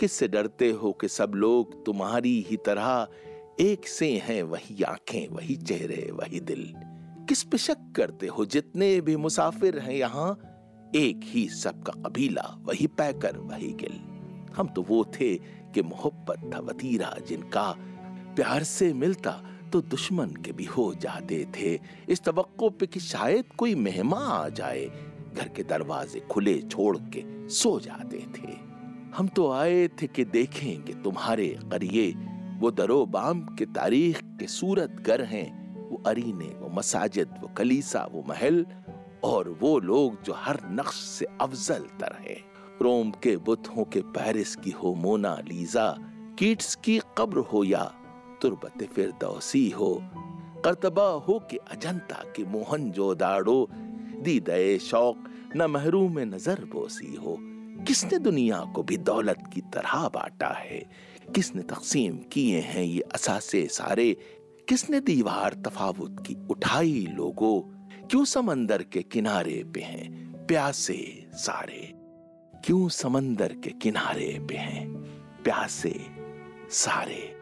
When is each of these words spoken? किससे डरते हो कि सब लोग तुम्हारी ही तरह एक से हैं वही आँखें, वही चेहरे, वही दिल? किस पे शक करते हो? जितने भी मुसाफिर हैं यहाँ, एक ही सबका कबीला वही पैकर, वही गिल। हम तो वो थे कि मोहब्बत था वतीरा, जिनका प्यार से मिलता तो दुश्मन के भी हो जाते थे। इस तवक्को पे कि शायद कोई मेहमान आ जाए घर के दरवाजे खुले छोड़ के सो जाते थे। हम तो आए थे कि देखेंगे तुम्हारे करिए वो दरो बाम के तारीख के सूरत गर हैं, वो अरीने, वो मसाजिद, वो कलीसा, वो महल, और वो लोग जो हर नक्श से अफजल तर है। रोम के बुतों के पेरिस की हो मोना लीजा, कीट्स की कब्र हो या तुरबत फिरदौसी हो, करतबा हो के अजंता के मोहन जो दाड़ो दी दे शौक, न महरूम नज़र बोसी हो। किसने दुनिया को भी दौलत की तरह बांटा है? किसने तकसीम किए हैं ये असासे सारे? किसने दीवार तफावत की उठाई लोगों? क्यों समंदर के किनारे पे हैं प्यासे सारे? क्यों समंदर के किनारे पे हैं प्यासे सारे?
किससे 0.00 0.28
डरते 0.28 0.70
हो 0.70 0.92
कि 0.92 1.08
सब 1.08 1.32
लोग 1.34 1.84
तुम्हारी 1.84 2.46
ही 2.50 2.56
तरह 2.56 3.08
एक 3.60 3.88
से 3.88 4.12
हैं 4.12 4.42
वही 4.42 4.82
आँखें, 4.82 5.28
वही 5.28 5.56
चेहरे, 5.56 6.10
वही 6.12 6.40
दिल? 6.40 6.74
किस 7.28 7.42
पे 7.42 7.58
शक 7.58 7.76
करते 7.96 8.26
हो? 8.26 8.44
जितने 8.44 9.00
भी 9.00 9.16
मुसाफिर 9.16 9.78
हैं 9.78 9.94
यहाँ, 9.94 10.40
एक 10.96 11.20
ही 11.22 11.48
सबका 11.48 11.92
कबीला 11.92 12.58
वही 12.62 12.86
पैकर, 12.86 13.38
वही 13.38 13.72
गिल। 13.72 14.00
हम 14.56 14.66
तो 14.66 14.82
वो 14.82 15.04
थे 15.04 15.34
कि 15.74 15.82
मोहब्बत 15.82 16.50
था 16.54 16.58
वतीरा, 16.58 17.16
जिनका 17.28 17.74
प्यार 18.34 18.62
से 18.62 18.92
मिलता 18.92 19.44
तो 19.72 19.80
दुश्मन 19.80 20.26
के 20.26 20.52
भी 20.52 20.64
हो 20.64 20.94
जाते 20.94 21.46
थे। 21.56 21.78
इस 22.08 22.20
तवक्को 22.20 22.70
पे 22.70 22.86
कि 22.86 23.00
शायद 23.00 23.44
कोई 23.58 23.74
मेहमान 23.74 24.22
आ 24.22 24.48
जाए 24.48 24.86
घर 25.38 25.48
के 25.48 25.62
दरवाजे 25.62 26.20
खुले 26.20 26.60
छोड़ 26.62 26.96
के 26.98 27.48
सो 27.48 27.80
जाते 27.80 28.24
थे। 28.36 28.56
हम 29.16 29.28
तो 29.28 29.50
आए 29.52 29.88
थे 29.88 30.06
कि 30.06 30.24
देखेंगे 30.24 30.94
तुम्हारे 30.94 31.58
करिए 31.70 32.10
वो 32.58 32.70
दरो 32.70 33.06
बाम 33.06 33.40
के 33.58 33.66
तारीख 33.66 34.20
के 34.22 34.46
सूरत 34.46 34.96
गर 35.06 35.22
हैं, 35.24 35.48
वो 35.90 36.02
अरीने, 36.06 36.46
वो 36.46 36.68
मसाजिद, 36.68 37.28
वो 37.42 37.48
कलीसा, 37.48 38.08
वो 38.12 38.24
महल, 38.28 38.66
और 39.24 39.48
वो 39.60 39.78
लोग 39.78 40.22
जो 40.22 40.32
हर 40.36 40.60
नक्श 40.70 40.94
से 40.94 41.26
अफजल 41.40 41.82
तर 42.00 42.16
है। 42.20 42.36
रोम 42.82 43.10
के 43.10 43.36
बुतों 43.36 43.84
के 43.84 44.00
पेरिस 44.00 44.56
की 44.56 44.70
हो 44.70 44.94
मोना 44.94 45.34
लीजा, 45.48 45.96
कीट्स 46.38 46.74
की 46.74 47.00
कब्र 47.18 47.38
हो 47.38 47.64
या 47.64 47.84
तुरबत 48.42 48.84
फिरदौसी 48.92 49.68
हो, 49.70 49.94
करतबा 50.64 51.08
हो 51.28 51.38
के 51.50 51.56
अजंता 51.56 52.22
के 52.36 52.44
मोहन 52.44 52.90
जो 52.90 53.14
दाड़ो 54.18 54.24
दी 54.24 54.40
दे 54.40 54.78
शौक, 54.78 55.24
न 55.56 55.62
महरूम 55.62 56.18
नज़र 56.18 56.64
बोसी 56.64 57.16
हो। 57.16 57.38
किसने 57.84 58.18
दुनिया 58.18 58.72
को 58.74 58.82
भी 58.82 58.96
दौलत 58.96 59.50
की 59.54 59.60
तरह 59.60 60.08
बांटा 60.08 60.48
है? 60.48 60.90
किसने 61.34 61.62
तकसीम 61.62 62.16
किए 62.16 62.60
हैं 62.60 62.84
ये 62.84 63.00
असासे 63.00 63.66
सारे? 63.66 64.16
किसने 64.68 65.00
दीवार 65.00 65.54
तफावत 65.54 66.24
की 66.26 66.36
उठाई 66.50 67.08
लोगों? 67.10 67.60
क्यों 68.06 68.24
समंदर 68.24 68.82
के 68.82 69.02
किनारे 69.02 69.64
पे 69.74 69.80
हैं 69.80 70.32
प्यासे 70.46 71.30
सारे? 71.32 71.94
क्यों 72.64 72.88
समंदर 72.88 73.52
के 73.52 73.70
किनारे 73.70 74.46
पे 74.48 74.54
हैं 74.54 74.90
प्यासे 75.44 76.00
सारे? 76.70 77.37